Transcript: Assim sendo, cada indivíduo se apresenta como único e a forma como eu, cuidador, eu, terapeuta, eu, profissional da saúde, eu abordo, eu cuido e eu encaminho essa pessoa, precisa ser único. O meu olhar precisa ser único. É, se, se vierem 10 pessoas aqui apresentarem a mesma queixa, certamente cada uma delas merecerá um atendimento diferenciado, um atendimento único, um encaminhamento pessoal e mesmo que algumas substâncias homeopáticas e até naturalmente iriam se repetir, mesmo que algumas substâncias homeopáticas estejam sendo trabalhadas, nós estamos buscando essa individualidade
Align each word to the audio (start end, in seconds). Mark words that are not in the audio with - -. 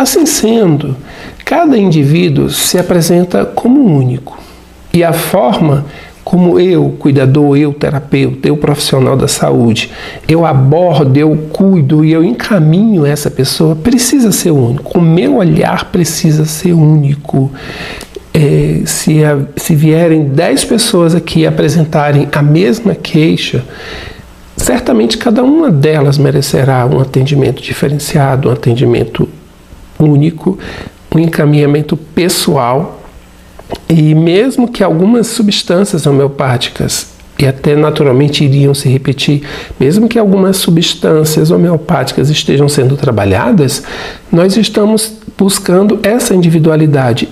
Assim 0.00 0.24
sendo, 0.24 0.96
cada 1.44 1.76
indivíduo 1.76 2.48
se 2.48 2.78
apresenta 2.78 3.44
como 3.44 3.84
único 3.84 4.38
e 4.94 5.04
a 5.04 5.12
forma 5.12 5.84
como 6.24 6.58
eu, 6.58 6.96
cuidador, 6.98 7.58
eu, 7.58 7.74
terapeuta, 7.74 8.48
eu, 8.48 8.56
profissional 8.56 9.14
da 9.14 9.28
saúde, 9.28 9.90
eu 10.26 10.46
abordo, 10.46 11.14
eu 11.18 11.36
cuido 11.52 12.02
e 12.02 12.12
eu 12.12 12.24
encaminho 12.24 13.04
essa 13.04 13.30
pessoa, 13.30 13.76
precisa 13.76 14.32
ser 14.32 14.52
único. 14.52 14.98
O 14.98 15.02
meu 15.02 15.36
olhar 15.36 15.90
precisa 15.92 16.46
ser 16.46 16.72
único. 16.72 17.52
É, 18.32 18.80
se, 18.86 19.18
se 19.54 19.74
vierem 19.74 20.28
10 20.30 20.64
pessoas 20.64 21.14
aqui 21.14 21.46
apresentarem 21.46 22.26
a 22.32 22.40
mesma 22.40 22.94
queixa, 22.94 23.62
certamente 24.56 25.18
cada 25.18 25.42
uma 25.42 25.70
delas 25.70 26.16
merecerá 26.16 26.86
um 26.86 26.98
atendimento 27.00 27.60
diferenciado, 27.60 28.48
um 28.48 28.52
atendimento 28.52 29.28
único, 30.00 30.58
um 31.14 31.18
encaminhamento 31.18 31.96
pessoal 31.96 33.00
e 33.88 34.14
mesmo 34.14 34.68
que 34.68 34.82
algumas 34.82 35.26
substâncias 35.28 36.06
homeopáticas 36.06 37.08
e 37.38 37.46
até 37.46 37.74
naturalmente 37.74 38.44
iriam 38.44 38.74
se 38.74 38.88
repetir, 38.88 39.42
mesmo 39.78 40.08
que 40.08 40.18
algumas 40.18 40.58
substâncias 40.58 41.50
homeopáticas 41.50 42.28
estejam 42.28 42.68
sendo 42.68 42.96
trabalhadas, 42.96 43.82
nós 44.30 44.56
estamos 44.58 45.14
buscando 45.38 45.98
essa 46.02 46.34
individualidade 46.34 47.28